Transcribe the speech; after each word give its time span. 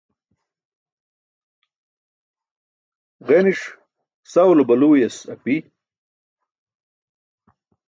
Ġeniṣ 3.27 3.61
sawulo 4.31 4.63
baluuẏas 4.69 5.17
api. 5.33 5.57